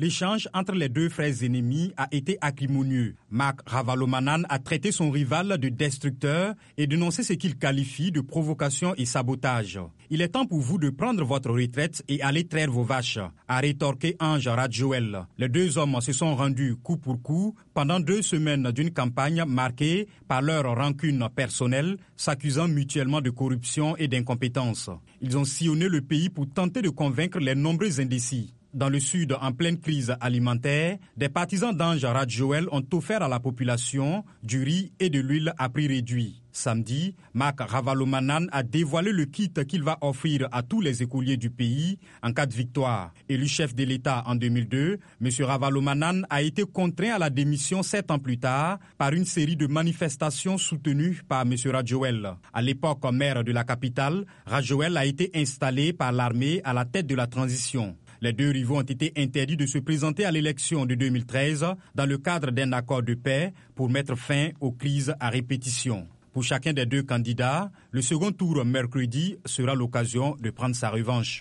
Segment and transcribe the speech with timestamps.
[0.00, 3.16] L'échange entre les deux frères ennemis a été acrimonieux.
[3.32, 8.94] Marc Ravalomanan a traité son rival de destructeur et dénoncé ce qu'il qualifie de provocation
[8.96, 9.80] et sabotage.
[10.08, 13.58] Il est temps pour vous de prendre votre retraite et aller traire vos vaches, a
[13.58, 15.26] rétorqué Ange Radjoel.
[15.36, 20.06] Les deux hommes se sont rendus coup pour coup pendant deux semaines d'une campagne marquée
[20.28, 24.90] par leur rancune personnelle, s'accusant mutuellement de corruption et d'incompétence.
[25.20, 28.54] Ils ont sillonné le pays pour tenter de convaincre les nombreux indécis.
[28.74, 33.40] Dans le sud, en pleine crise alimentaire, des partisans d'Ange Radjoel ont offert à la
[33.40, 36.42] population du riz et de l'huile à prix réduit.
[36.52, 41.48] Samedi, Marc Ravalomanan a dévoilé le kit qu'il va offrir à tous les écoliers du
[41.48, 43.14] pays en cas de victoire.
[43.30, 45.28] Élu chef de l'État en 2002, M.
[45.40, 49.66] Ravalomanan a été contraint à la démission sept ans plus tard par une série de
[49.66, 51.54] manifestations soutenues par M.
[51.72, 52.34] Radjoel.
[52.52, 57.06] À l'époque maire de la capitale, Radjoel a été installé par l'armée à la tête
[57.06, 57.96] de la transition.
[58.20, 61.64] Les deux rivaux ont été interdits de se présenter à l'élection de 2013
[61.94, 66.08] dans le cadre d'un accord de paix pour mettre fin aux crises à répétition.
[66.32, 71.36] Pour chacun des deux candidats, le second tour mercredi sera l'occasion de prendre sa revanche.